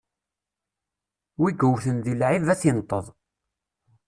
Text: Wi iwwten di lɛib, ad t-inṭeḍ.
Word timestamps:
Wi 1.39 1.51
iwwten 1.63 1.97
di 2.05 2.13
lɛib, 2.21 2.45
ad 2.53 2.59
t-inṭeḍ. 2.61 3.05